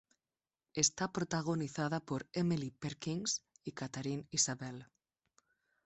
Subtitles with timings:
[0.73, 4.87] Está protagonizada por Emily Perkins y Katharine Isabelle.